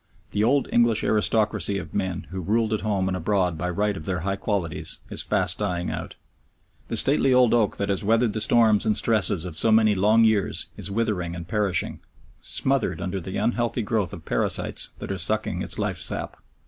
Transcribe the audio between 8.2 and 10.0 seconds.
the storms and stresses of so many